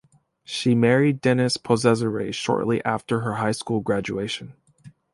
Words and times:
She 0.43 0.73
married 0.73 1.21
Dennis 1.21 1.57
Pozzessere 1.57 2.33
shortly 2.33 2.83
after 2.83 3.19
her 3.19 3.33
high 3.35 3.51
school 3.51 3.81
graduation. 3.81 4.53